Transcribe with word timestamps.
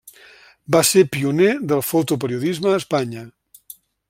Va 0.75 0.81
ser 0.91 1.03
pioner 1.17 1.51
del 1.73 1.83
fotoperiodisme 1.91 2.73
a 2.75 2.83
Espanya. 2.83 3.29